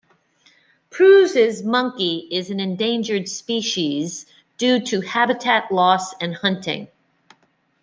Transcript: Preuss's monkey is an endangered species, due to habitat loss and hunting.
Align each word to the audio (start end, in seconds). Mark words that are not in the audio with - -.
Preuss's 0.89 1.61
monkey 1.61 2.27
is 2.31 2.49
an 2.49 2.59
endangered 2.59 3.29
species, 3.29 4.25
due 4.57 4.79
to 4.79 5.01
habitat 5.01 5.71
loss 5.71 6.15
and 6.19 6.33
hunting. 6.37 6.87